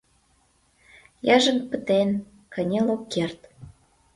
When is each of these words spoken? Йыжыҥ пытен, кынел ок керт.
Йыжыҥ 1.27 1.57
пытен, 1.69 2.09
кынел 2.53 2.87
ок 2.95 3.03
керт. 3.13 3.39